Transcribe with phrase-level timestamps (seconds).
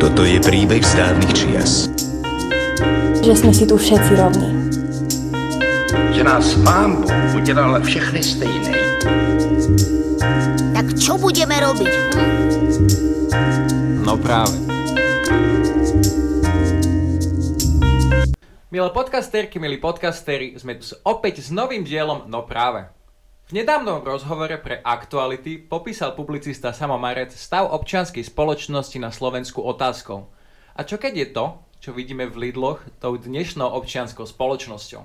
[0.00, 1.92] Toto je príbeh z dávnych čias.
[3.20, 4.48] Že sme si tu všetci rovní.
[6.16, 8.72] Že nás pán Boh udělal všechny stejné.
[10.72, 11.92] Tak čo budeme robiť?
[11.92, 12.28] Hm?
[14.00, 14.56] No práve.
[18.72, 22.88] Milé podcasterky, milí podcastery, sme tu opäť s novým dielom No práve.
[23.44, 30.32] V nedávnom rozhovore pre Aktuality popísal publicista Samo Marec stav občianskej spoločnosti na Slovensku otázkou.
[30.72, 31.44] A čo keď je to,
[31.76, 35.04] čo vidíme v Lidloch, tou dnešnou občianskou spoločnosťou?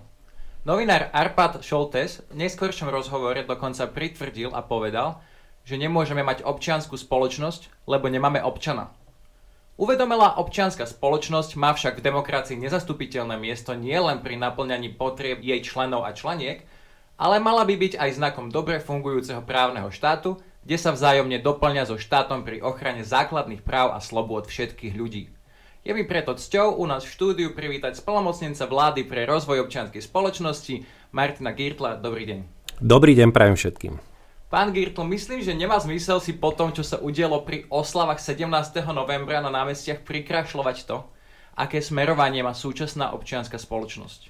[0.64, 5.20] Novinár Arpad Šoltes v neskôršom rozhovore dokonca pritvrdil a povedal,
[5.68, 8.96] že nemôžeme mať občianskú spoločnosť, lebo nemáme občana.
[9.76, 16.08] Uvedomelá občianská spoločnosť má však v demokracii nezastupiteľné miesto nielen pri naplňaní potrieb jej členov
[16.08, 16.64] a členiek,
[17.20, 22.00] ale mala by byť aj znakom dobre fungujúceho právneho štátu, kde sa vzájomne doplňa so
[22.00, 25.28] štátom pri ochrane základných práv a slobôd všetkých ľudí.
[25.84, 30.88] Je mi preto cťou u nás v štúdiu privítať spolomocnenca vlády pre rozvoj občianskej spoločnosti
[31.12, 32.00] Martina Girtla.
[32.00, 32.40] Dobrý deň.
[32.80, 33.94] Dobrý deň prajem všetkým.
[34.50, 38.50] Pán Girtl, myslím, že nemá zmysel si po tom, čo sa udialo pri oslavách 17.
[38.96, 41.04] novembra na námestiach prikrašľovať to,
[41.60, 44.29] aké smerovanie má súčasná občianská spoločnosť.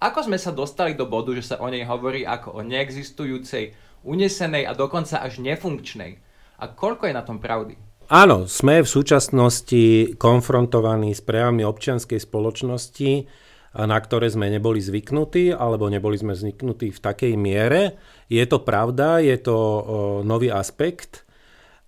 [0.00, 4.64] Ako sme sa dostali do bodu, že sa o nej hovorí ako o neexistujúcej, unesenej
[4.64, 6.16] a dokonca až nefunkčnej?
[6.56, 7.76] A koľko je na tom pravdy?
[8.08, 13.28] Áno, sme v súčasnosti konfrontovaní s prejavmi občianskej spoločnosti,
[13.76, 18.00] na ktoré sme neboli zvyknutí, alebo neboli sme zvyknutí v takej miere.
[18.32, 19.56] Je to pravda, je to
[20.24, 21.28] nový aspekt,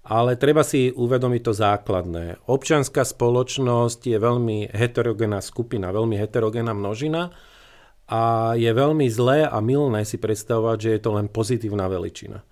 [0.04, 2.44] ale treba si uvedomiť to základné.
[2.44, 7.32] Občianská spoločnosť je veľmi heterogénna skupina, veľmi heterogénna množina,
[8.08, 12.42] a je veľmi zlé a milné si predstavovať, že je to len pozitívna veličina.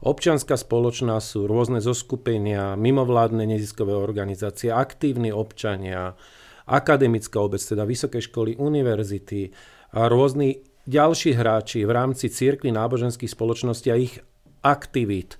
[0.00, 6.16] Občianská spoločnosť sú rôzne zoskupenia, mimovládne neziskové organizácie, aktívni občania,
[6.64, 9.52] akademická obec, teda vysoké školy, univerzity
[9.92, 14.16] a rôzni ďalší hráči v rámci církvy náboženských spoločností a ich
[14.64, 15.36] aktivít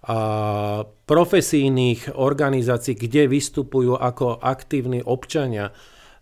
[0.00, 0.16] a
[1.04, 5.76] profesijných organizácií, kde vystupujú ako aktívni občania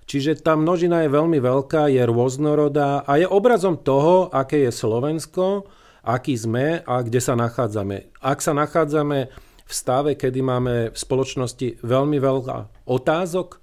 [0.08, 5.69] Čiže tá množina je veľmi veľká, je rôznorodá a je obrazom toho, aké je Slovensko,
[6.00, 8.08] aký sme a kde sa nachádzame.
[8.24, 9.28] Ak sa nachádzame
[9.69, 13.60] v stave, kedy máme v spoločnosti veľmi veľa otázok,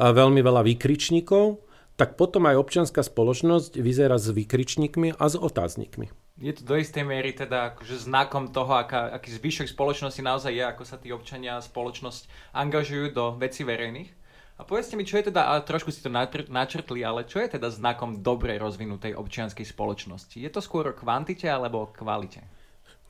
[0.00, 1.60] a veľmi veľa výkričníkov,
[2.00, 6.08] tak potom aj občianská spoločnosť vyzerá s výkričníkmi a s otáznikmi.
[6.40, 10.64] Je to do istej miery teda akože znakom toho, aká, aký zvyšok spoločnosti naozaj je,
[10.64, 14.19] ako sa tí občania a spoločnosť angažujú do veci verejných?
[14.60, 16.12] A povedzte mi, čo je teda, a trošku si to
[16.52, 20.36] načrtli, ale čo je teda znakom dobrej rozvinutej občianskej spoločnosti?
[20.36, 22.44] Je to skôr o kvantite alebo o kvalite?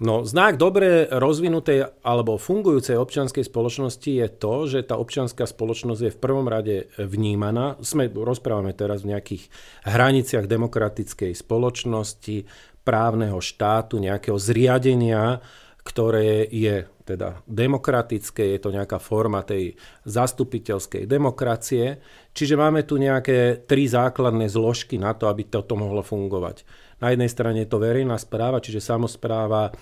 [0.01, 6.15] No, znak dobre rozvinutej alebo fungujúcej občianskej spoločnosti je to, že tá občianská spoločnosť je
[6.15, 7.77] v prvom rade vnímaná.
[7.83, 9.51] Sme, rozprávame teraz v nejakých
[9.85, 12.47] hraniciach demokratickej spoločnosti,
[12.81, 15.43] právneho štátu, nejakého zriadenia,
[15.81, 19.75] ktoré je teda demokratické, je to nejaká forma tej
[20.07, 21.99] zastupiteľskej demokracie.
[22.31, 26.63] Čiže máme tu nejaké tri základné zložky na to, aby toto mohlo fungovať.
[27.03, 29.73] Na jednej strane je to verejná správa, čiže samozpráva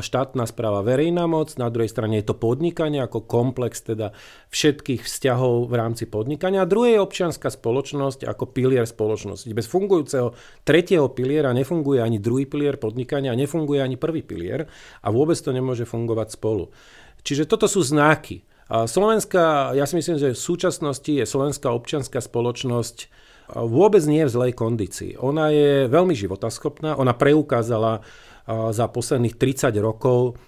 [0.00, 4.16] štátna správa verejná moc, na druhej strane je to podnikanie ako komplex teda
[4.48, 9.52] všetkých vzťahov v rámci podnikania a druhé je občianská spoločnosť ako pilier spoločnosti.
[9.52, 10.32] Bez fungujúceho
[10.64, 14.64] tretieho piliera nefunguje ani druhý pilier podnikania nefunguje ani prvý pilier
[15.04, 16.72] a vôbec to nemôže fungovať spolu.
[17.20, 18.48] Čiže toto sú znaky.
[18.70, 23.12] Slovenská, ja si myslím, že v súčasnosti je slovenská občianská spoločnosť
[23.54, 25.12] vôbec nie je v zlej kondícii.
[25.18, 28.02] Ona je veľmi životaschopná, ona preukázala
[28.50, 30.38] za posledných 30 rokov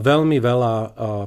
[0.00, 0.74] veľmi veľa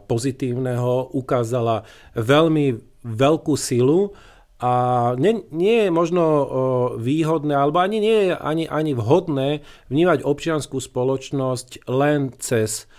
[0.09, 1.85] pozitívneho, ukázala
[2.17, 2.73] veľmi
[3.05, 4.17] veľkú silu
[4.57, 4.73] a
[5.19, 6.23] nie, nie je možno
[6.97, 9.61] výhodné, alebo ani nie je ani, ani vhodné
[9.93, 12.89] vnímať občianskú spoločnosť len cez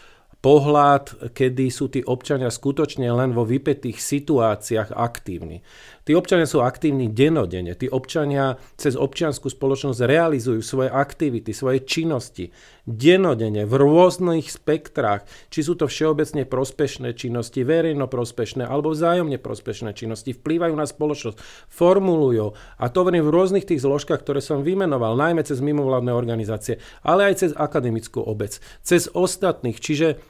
[0.44, 5.66] pohľad, kedy sú tí občania skutočne len vo vypetých situáciách aktívni.
[6.06, 7.74] Tí občania sú aktívni denodene.
[7.74, 12.54] Tí občania cez občianskú spoločnosť realizujú svoje aktivity, svoje činnosti
[12.86, 15.26] denodene v rôznych spektrách.
[15.50, 21.42] Či sú to všeobecne prospešné činnosti, verejno prospešné alebo vzájomne prospešné činnosti, vplývajú na spoločnosť,
[21.66, 22.54] formulujú.
[22.78, 27.34] A to v rôznych tých zložkách, ktoré som vymenoval, najmä cez mimovládne organizácie, ale aj
[27.42, 29.82] cez akademickú obec, cez ostatných.
[29.82, 30.22] Čiže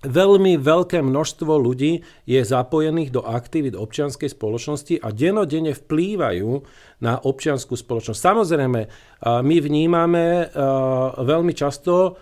[0.00, 6.50] Veľmi veľké množstvo ľudí je zapojených do aktivít občianskej spoločnosti a denodene vplývajú
[7.04, 8.16] na občianskú spoločnosť.
[8.16, 8.80] Samozrejme,
[9.44, 10.48] my vnímame
[11.20, 12.16] veľmi často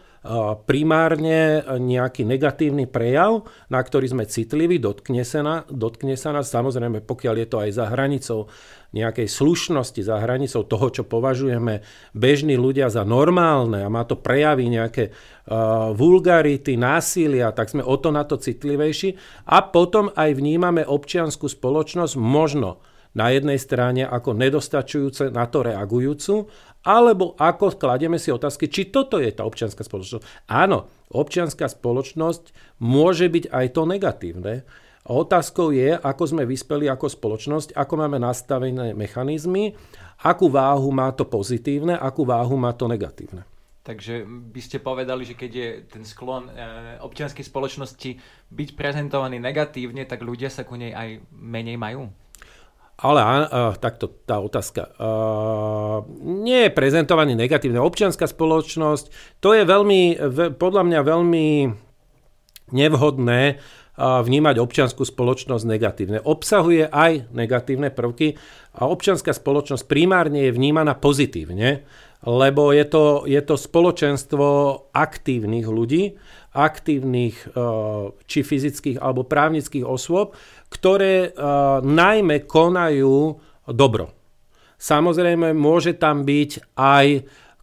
[0.68, 7.00] primárne nejaký negatívny prejav, na ktorý sme citliví, dotkne sa, na, dotkne sa nás, samozrejme
[7.00, 8.52] pokiaľ je to aj za hranicou
[8.92, 11.84] nejakej slušnosti, za hranicou toho, čo považujeme
[12.16, 17.96] bežní ľudia za normálne a má to prejavy nejaké uh, vulgarity, násilia, tak sme o
[18.00, 19.16] to na to citlivejší.
[19.52, 22.80] A potom aj vnímame občianskú spoločnosť možno
[23.12, 26.48] na jednej strane ako nedostačujúce na to reagujúcu,
[26.86, 30.24] alebo ako kladieme si otázky, či toto je tá občianská spoločnosť.
[30.46, 34.54] Áno, občianská spoločnosť môže byť aj to negatívne.
[35.08, 39.72] Otázkou je, ako sme vyspeli ako spoločnosť, ako máme nastavené mechanizmy,
[40.20, 43.48] akú váhu má to pozitívne, akú váhu má to negatívne.
[43.88, 46.60] Takže by ste povedali, že keď je ten sklon e,
[47.00, 48.20] občianskej spoločnosti
[48.52, 52.12] byť prezentovaný negatívne, tak ľudia sa ku nej aj menej majú?
[52.98, 54.90] Ale uh, takto tá otázka.
[54.98, 57.78] Uh, nie je prezentovaný negatívne.
[57.78, 61.46] Občianská spoločnosť, to je veľmi, ve, podľa mňa veľmi
[62.74, 66.18] nevhodné uh, vnímať občianskú spoločnosť negatívne.
[66.26, 68.34] Obsahuje aj negatívne prvky
[68.74, 71.86] a občianská spoločnosť primárne je vnímaná pozitívne,
[72.26, 74.46] lebo je to, je to spoločenstvo
[74.90, 76.18] aktívnych ľudí,
[76.58, 80.34] aktívnych uh, či fyzických alebo právnických osôb,
[80.66, 83.38] ktoré uh, najmä konajú
[83.70, 84.10] dobro.
[84.78, 87.06] Samozrejme, môže tam byť aj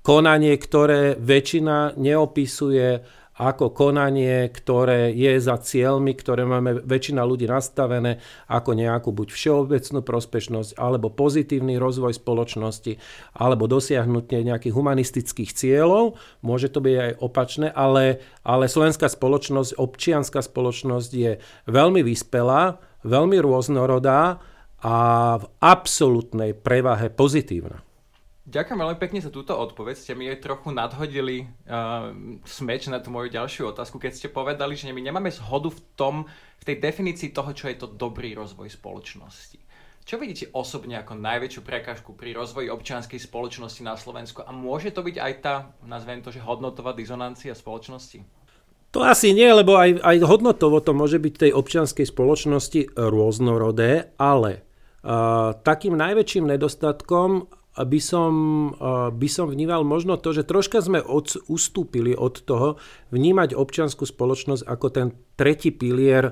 [0.05, 3.01] konanie, ktoré väčšina neopisuje
[3.35, 9.99] ako konanie, ktoré je za cieľmi, ktoré máme väčšina ľudí nastavené ako nejakú buď všeobecnú
[10.01, 12.95] prospešnosť, alebo pozitívny rozvoj spoločnosti,
[13.35, 16.15] alebo dosiahnutie nejakých humanistických cieľov.
[16.41, 21.31] Môže to byť aj opačné, ale, ale slovenská spoločnosť, občianská spoločnosť je
[21.67, 24.41] veľmi vyspelá, veľmi rôznorodá
[24.81, 24.97] a
[25.37, 27.84] v absolútnej prevahe pozitívna.
[28.45, 29.97] Ďakujem veľmi pekne za túto odpoveď.
[29.97, 32.13] Ste mi aj trochu nadhodili uh,
[32.45, 36.15] smeč na tú moju ďalšiu otázku, keď ste povedali, že my nemáme zhodu v tom,
[36.61, 39.57] v tej definícii toho, čo je to dobrý rozvoj spoločnosti.
[40.05, 45.01] Čo vidíte osobne ako najväčšiu prekážku pri rozvoji občianskej spoločnosti na Slovensku a môže to
[45.01, 48.21] byť aj tá, nazvem to, že hodnotová dizonancia spoločnosti?
[48.93, 54.61] To asi nie, lebo aj, aj hodnotovo to môže byť tej občianskej spoločnosti rôznorodé, ale
[55.01, 58.33] uh, takým najväčším nedostatkom by som,
[59.11, 62.79] by som vnímal možno to, že troška sme od, ustúpili od toho
[63.11, 66.31] vnímať občianskú spoločnosť ako ten tretí pilier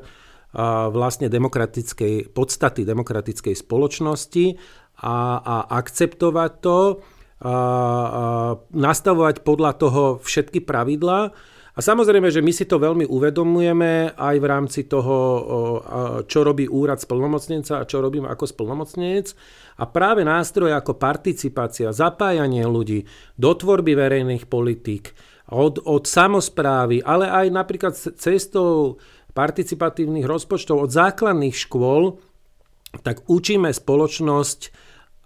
[0.94, 4.46] vlastne demokratickej, podstaty demokratickej spoločnosti
[5.02, 6.80] a, a akceptovať to,
[7.44, 7.54] a, a
[8.72, 11.34] nastavovať podľa toho všetky pravidlá
[11.74, 15.18] a samozrejme, že my si to veľmi uvedomujeme aj v rámci toho,
[16.30, 19.34] čo robí úrad splnomocnenca a čo robím ako splnomocnenec.
[19.82, 23.10] A práve nástroje ako participácia, zapájanie ľudí
[23.42, 25.18] do tvorby verejných politík,
[25.50, 29.02] od, od samozprávy, ale aj napríklad cestou
[29.34, 32.22] participatívnych rozpočtov od základných škôl,
[33.02, 34.60] tak učíme spoločnosť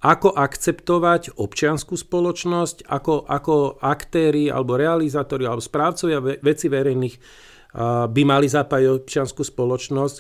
[0.08, 7.16] ako akceptovať občianskú spoločnosť, ako, ako aktéry alebo realizátori alebo správcovia veci verejných
[8.08, 10.18] by mali zapájať občianskú spoločnosť,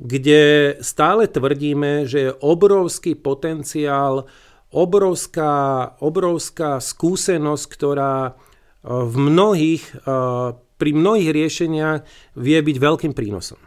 [0.00, 4.24] kde stále tvrdíme, že je obrovský potenciál,
[4.72, 8.40] obrovská, obrovská skúsenosť, ktorá
[8.84, 9.84] v mnohých,
[10.80, 11.98] pri mnohých riešeniach
[12.40, 13.60] vie byť veľkým prínosom.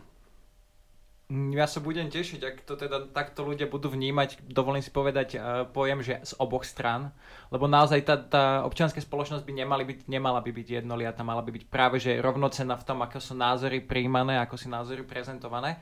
[1.30, 5.38] Mm, ja sa budem tešiť, ak to teda takto ľudia budú vnímať, dovolím si povedať
[5.38, 7.14] uh, pojem, že z oboch stran,
[7.54, 11.54] lebo naozaj tá, tá občianská spoločnosť by nemali byť, nemala by byť jednoliatá, mala by
[11.54, 15.78] byť práve že rovnocená v tom, ako sú názory príjmané, ako sú názory prezentované.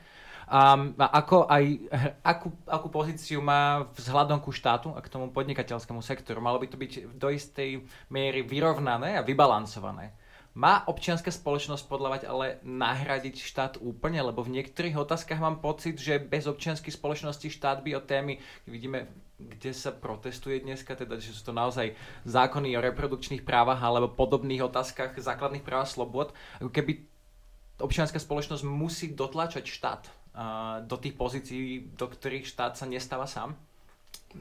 [0.48, 0.80] A
[1.12, 1.64] ako aj,
[2.24, 6.40] akú, akú pozíciu má vzhľadom ku štátu a k tomu podnikateľskému sektoru.
[6.40, 10.16] Malo by to byť do istej miery vyrovnané a vybalancované.
[10.58, 14.26] Má občianská spoločnosť podľa ale nahradiť štát úplne?
[14.26, 19.06] Lebo v niektorých otázkach mám pocit, že bez občianskej spoločnosti štát by o témy, vidíme,
[19.38, 21.94] kde sa protestuje dneska, teda, že sú to naozaj
[22.26, 27.06] zákony o reprodukčných právach alebo podobných otázkach základných práv a slobod, ako keby
[27.78, 30.10] občianská spoločnosť musí dotlačať štát
[30.90, 33.54] do tých pozícií, do ktorých štát sa nestáva sám.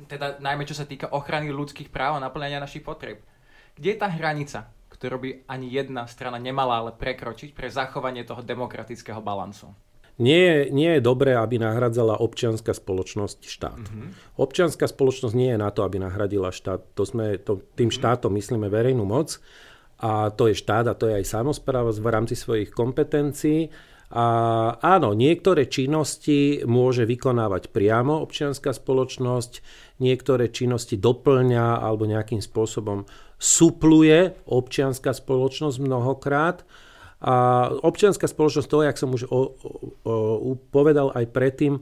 [0.08, 3.20] Teda najmä čo sa týka ochrany ľudských práv a naplňania našich potreb.
[3.76, 4.72] Kde je tá hranica?
[4.96, 9.76] Ktorú by ani jedna strana nemala ale prekročiť pre zachovanie toho demokratického balancu.
[10.16, 13.84] Nie, nie je dobré, aby nahradzala občianská spoločnosť štát.
[13.84, 14.40] Mm-hmm.
[14.40, 16.96] Občianská spoločnosť nie je na to, aby nahradila štát.
[16.96, 18.00] To sme, to, tým mm-hmm.
[18.00, 19.36] štátom myslíme verejnú moc
[20.00, 23.68] a to je štát a to je aj samozpráva v rámci svojich kompetencií
[24.06, 24.26] A
[24.78, 29.52] áno, niektoré činnosti môže vykonávať priamo občianská spoločnosť,
[30.02, 36.64] niektoré činnosti doplňa alebo nejakým spôsobom supluje občianská spoločnosť mnohokrát.
[37.20, 39.40] A občianská spoločnosť, to, jak som už o, o,
[40.04, 41.80] o, povedal aj predtým,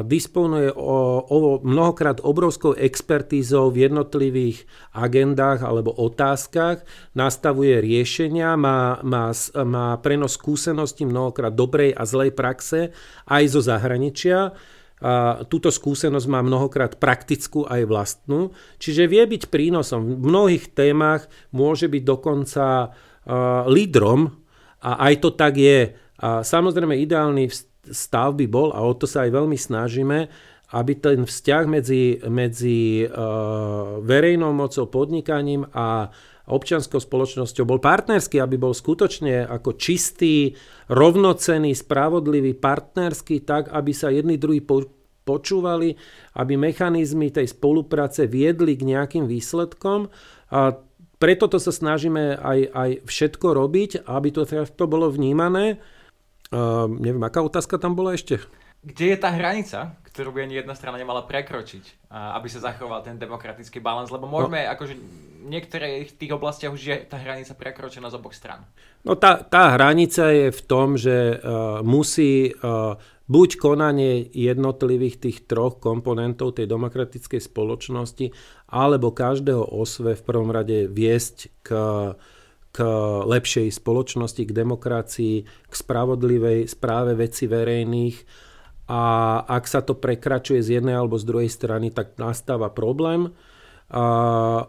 [0.00, 4.64] disponuje o, o mnohokrát obrovskou expertízou v jednotlivých
[4.96, 6.80] agendách alebo otázkach,
[7.12, 9.36] nastavuje riešenia, má, má,
[9.68, 12.96] má prenos skúseností mnohokrát dobrej a zlej praxe
[13.28, 14.56] aj zo zahraničia.
[15.02, 20.22] A túto skúsenosť má mnohokrát praktickú aj vlastnú, čiže vie byť prínosom.
[20.22, 24.30] V mnohých témach môže byť dokonca uh, lídrom
[24.78, 25.98] a aj to tak je.
[26.22, 27.50] A samozrejme ideálny
[27.90, 30.30] stav by bol, a o to sa aj veľmi snažíme,
[30.72, 36.08] aby ten vzťah medzi, medzi uh, verejnou mocou, podnikaním a
[36.48, 40.56] občianskou spoločnosťou bol partnerský, aby bol skutočne ako čistý,
[40.90, 44.90] rovnocený, spravodlivý, partnerský, tak, aby sa jedni druhí po,
[45.22, 45.94] počúvali,
[46.34, 50.10] aby mechanizmy tej spolupráce viedli k nejakým výsledkom.
[50.50, 50.82] A
[51.22, 54.42] preto to sa snažíme aj, aj všetko robiť, aby to,
[54.74, 55.78] to bolo vnímané
[56.52, 58.36] Uh, neviem, aká otázka tam bola ešte?
[58.84, 63.16] Kde je tá hranica, ktorú by ani jedna strana nemala prekročiť, aby sa zachoval ten
[63.16, 64.12] demokratický balans?
[64.12, 64.76] Lebo môžeme, no.
[64.76, 68.62] akože v niektorých tých oblastiach už je tá hranica prekročená z oboch stran.
[69.02, 75.38] No tá, tá hranica je v tom, že uh, musí uh, buď konanie jednotlivých tých
[75.48, 78.30] troch komponentov tej demokratickej spoločnosti,
[78.68, 81.68] alebo každého osve v prvom rade viesť k
[82.72, 82.80] k
[83.28, 88.16] lepšej spoločnosti, k demokracii, k spravodlivej správe veci verejných
[88.90, 89.00] a
[89.46, 93.30] ak sa to prekračuje z jednej alebo z druhej strany, tak nastáva problém.
[93.92, 94.04] A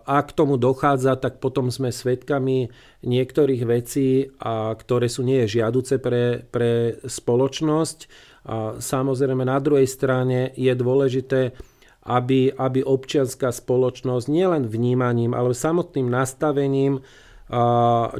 [0.03, 2.67] ak k tomu dochádza, tak potom sme svedkami
[3.07, 7.97] niektorých vecí, a ktoré sú nie žiaduce pre, pre spoločnosť.
[8.43, 11.55] A samozrejme na druhej strane je dôležité,
[12.03, 16.99] aby, aby občianská spoločnosť nielen vnímaním, ale samotným nastavením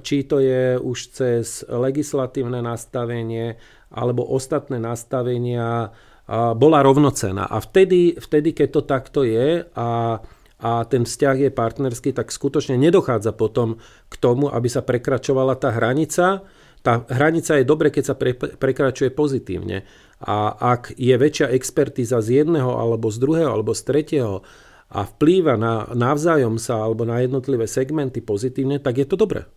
[0.04, 3.56] či to je už cez legislatívne nastavenie
[3.94, 5.94] alebo ostatné nastavenia,
[6.32, 7.46] bola rovnocená.
[7.52, 10.20] A vtedy, vtedy keď to takto je a,
[10.64, 15.76] a ten vzťah je partnerský, tak skutočne nedochádza potom k tomu, aby sa prekračovala tá
[15.76, 16.48] hranica.
[16.80, 19.84] Tá hranica je dobre, keď sa pre, prekračuje pozitívne.
[20.24, 24.48] A ak je väčšia expertíza z jedného, alebo z druhého, alebo z tretieho,
[24.94, 29.50] a vplýva na navzájom sa alebo na jednotlivé segmenty pozitívne, tak je to dobré.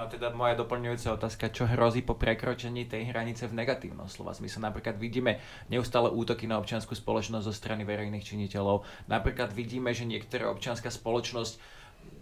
[0.00, 4.64] No teda moja doplňujúca otázka, čo hrozí po prekročení tej hranice v negatívnom slova zmysle.
[4.64, 8.80] Napríklad vidíme neustále útoky na občianskú spoločnosť zo strany verejných činiteľov.
[9.12, 11.60] Napríklad vidíme, že niektorá občianská spoločnosť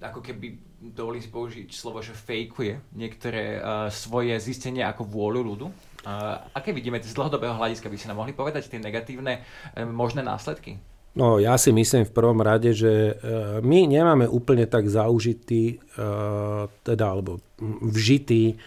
[0.03, 0.59] ako keby
[0.91, 5.67] dovolím si použiť slovo, že fejkuje niektoré uh, svoje zistenia ako vôľu ľudu.
[6.03, 7.87] Uh, aké vidíme z dlhodobého hľadiska?
[7.87, 10.83] By si nám mohli povedať tie negatívne uh, možné následky?
[11.17, 13.13] No ja si myslím v prvom rade, že e,
[13.65, 16.07] my nemáme úplne tak zaužitý, e,
[16.85, 17.41] teda alebo
[17.83, 18.61] vžitý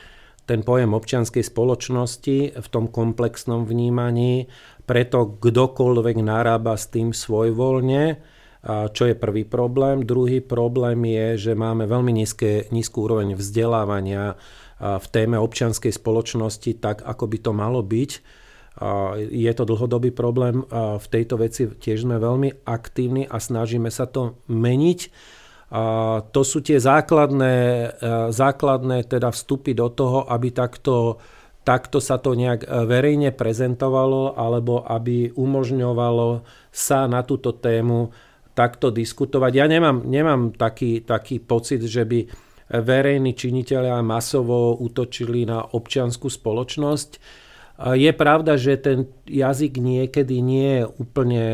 [0.50, 4.52] ten pojem občianskej spoločnosti v tom komplexnom vnímaní,
[4.84, 8.20] preto kdokoľvek narába s tým svojvoľne,
[8.92, 10.04] čo je prvý problém.
[10.04, 14.36] Druhý problém je, že máme veľmi nízke, nízku úroveň vzdelávania
[14.82, 18.12] v téme občianskej spoločnosti, tak ako by to malo byť
[19.18, 20.63] je to dlhodobý problém.
[20.72, 25.00] V tejto veci tiež sme veľmi aktívni a snažíme sa to meniť.
[26.32, 27.56] To sú tie základné,
[28.32, 31.20] základné teda vstupy do toho, aby takto,
[31.63, 38.12] takto sa to nejak verejne prezentovalo alebo aby umožňovalo sa na túto tému
[38.51, 39.51] takto diskutovať.
[39.56, 42.28] Ja nemám, nemám taký, taký pocit, že by
[42.72, 47.41] verejní činiteľia masovo útočili na občianskú spoločnosť
[47.82, 51.46] je pravda, že ten jazyk niekedy nie je úplne,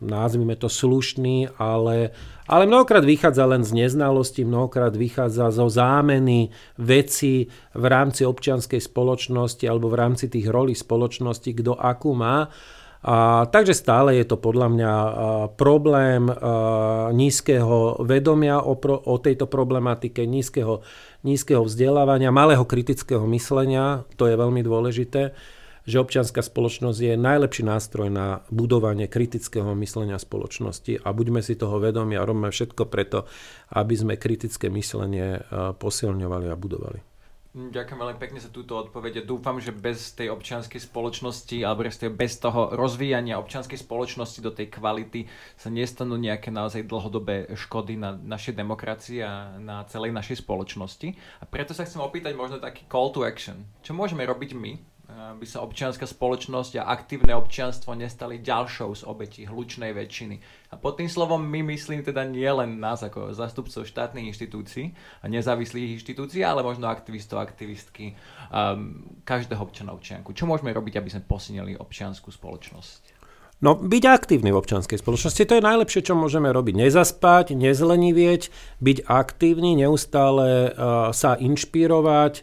[0.00, 2.16] nazvime to, slušný, ale,
[2.48, 6.48] ale mnohokrát vychádza len z neznalosti, mnohokrát vychádza zo zámeny
[6.80, 12.48] veci v rámci občianskej spoločnosti alebo v rámci tých rolí spoločnosti, kto akú má.
[13.00, 15.08] A, takže stále je to podľa mňa a,
[15.56, 16.34] problém a,
[17.16, 20.84] nízkeho vedomia o, pro, o tejto problematike, nízkeho,
[21.26, 25.36] nízkeho vzdelávania, malého kritického myslenia, to je veľmi dôležité,
[25.88, 31.80] že občianská spoločnosť je najlepší nástroj na budovanie kritického myslenia spoločnosti a buďme si toho
[31.80, 33.24] vedomi a robíme všetko preto,
[33.72, 35.40] aby sme kritické myslenie
[35.80, 37.09] posilňovali a budovali.
[37.50, 39.26] Ďakujem veľmi pekne za túto odpoveď.
[39.26, 41.82] Dúfam, že bez tej občianskej spoločnosti alebo
[42.14, 45.26] bez toho rozvíjania občianskej spoločnosti do tej kvality
[45.58, 51.10] sa nestanú nejaké naozaj dlhodobé škody na našej demokracii a na celej našej spoločnosti.
[51.42, 53.66] A preto sa chcem opýtať možno taký call to action.
[53.82, 54.89] Čo môžeme robiť my
[55.20, 60.40] aby sa občianská spoločnosť a aktívne občianstvo nestali ďalšou z obetí hlučnej väčšiny.
[60.72, 65.28] A pod tým slovom my myslím teda nie len nás ako zastupcov štátnych inštitúcií a
[65.28, 68.16] nezávislých inštitúcií, ale možno aktivistov, aktivistky,
[68.48, 70.32] um, každého občana občianku.
[70.32, 73.20] Čo môžeme robiť, aby sme posilnili občianskú spoločnosť?
[73.60, 76.80] No, byť aktívny v občianskej spoločnosti, to je najlepšie, čo môžeme robiť.
[76.80, 78.48] Nezaspať, nezlenivieť,
[78.80, 82.40] byť aktívny, neustále uh, sa inšpirovať,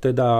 [0.00, 0.32] teda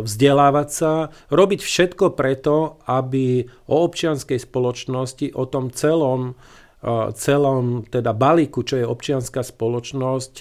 [0.00, 6.32] vzdelávať sa, robiť všetko preto, aby o občianskej spoločnosti, o tom celom,
[7.20, 10.34] celom teda balíku, čo je občianská spoločnosť,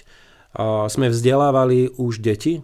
[0.87, 2.63] sme vzdelávali už deti,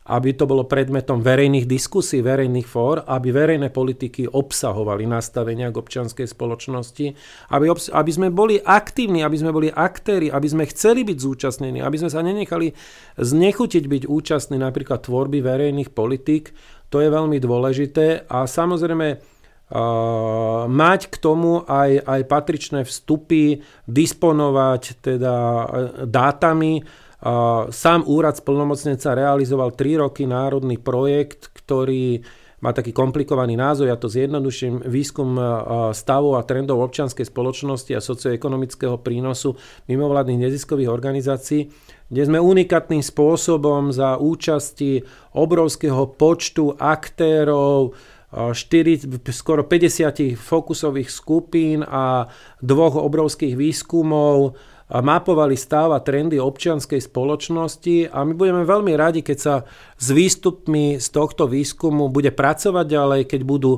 [0.00, 6.24] aby to bolo predmetom verejných diskusí, verejných fór, aby verejné politiky obsahovali nastavenia k občianskej
[6.24, 7.06] spoločnosti,
[7.52, 11.84] aby, obs- aby sme boli aktívni, aby sme boli aktéri, aby sme chceli byť zúčastnení,
[11.84, 12.72] aby sme sa nenechali
[13.20, 16.56] znechutiť byť účastní napríklad tvorby verejných politik.
[16.88, 19.20] To je veľmi dôležité a samozrejme
[20.66, 25.36] mať k tomu aj, aj patričné vstupy, disponovať teda
[26.10, 26.82] dátami,
[27.70, 32.24] Sám úrad splnomocnenca realizoval 3 roky národný projekt, ktorý
[32.60, 35.36] má taký komplikovaný názov, ja to zjednoduším, výskum
[35.96, 39.56] stavov a trendov občianskej spoločnosti a socioekonomického prínosu
[39.88, 41.72] mimovládnych neziskových organizácií,
[42.12, 47.96] kde sme unikátnym spôsobom za účasti obrovského počtu aktérov,
[48.30, 48.54] 4,
[49.34, 52.30] skoro 50 fokusových skupín a
[52.62, 54.54] dvoch obrovských výskumov
[54.98, 59.54] mapovali stav a trendy občianskej spoločnosti a my budeme veľmi radi, keď sa
[59.94, 63.72] s výstupmi z tohto výskumu bude pracovať ďalej, keď budú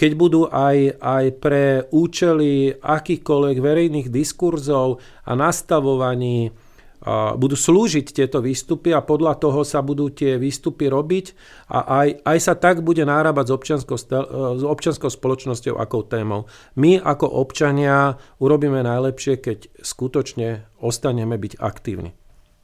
[0.00, 4.96] keď budú aj, aj pre účely akýchkoľvek verejných diskurzov
[5.28, 6.56] a nastavovaní
[7.36, 11.32] budú slúžiť tieto výstupy a podľa toho sa budú tie výstupy robiť
[11.72, 13.96] a aj, aj sa tak bude nárábať s občianskou,
[14.60, 16.44] s občianskou spoločnosťou ako témou.
[16.76, 22.12] My ako občania urobíme najlepšie, keď skutočne ostaneme byť aktívni.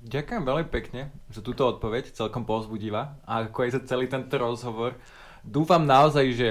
[0.06, 4.94] Ďakujem veľmi pekne za túto odpoveď, celkom povzbudivá a ako je za celý tento rozhovor.
[5.42, 6.48] Dúfam naozaj, že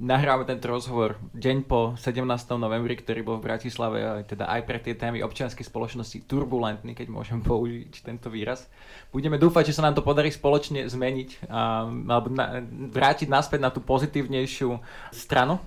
[0.00, 2.24] nahráme tento rozhovor deň po 17.
[2.56, 7.44] novembri, ktorý bol v Bratislave, teda aj pre tie témy občianskej spoločnosti turbulentný, keď môžem
[7.48, 8.64] použiť tento výraz.
[9.12, 13.70] Budeme dúfať, že sa nám to podarí spoločne zmeniť a, alebo na, vrátiť naspäť na
[13.70, 14.80] tú pozitívnejšiu
[15.12, 15.60] stranu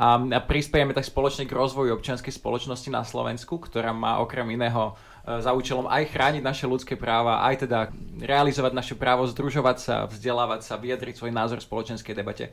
[0.00, 4.96] a, a prispiejeme tak spoločne k rozvoju občianskej spoločnosti na Slovensku, ktorá má okrem iného
[5.28, 9.96] e, za účelom aj chrániť naše ľudské práva, aj teda realizovať naše právo združovať sa,
[10.08, 12.48] vzdelávať sa, vyjadriť svoj názor v spoločenskej debate.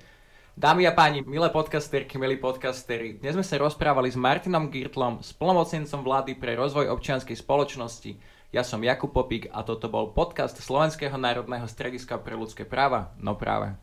[0.58, 6.02] Dámy a páni, milé podcasterky, milí podcastery, dnes sme sa rozprávali s Martinom Girtlom, splnomocnencom
[6.02, 8.18] vlády pre rozvoj občianskej spoločnosti.
[8.50, 13.14] Ja som Jakub Popík a toto bol podcast Slovenského národného strediska pre ľudské práva.
[13.22, 13.78] No práve.